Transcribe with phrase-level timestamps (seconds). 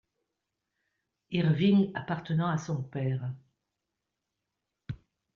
[1.29, 3.31] Irving appartenant à son père.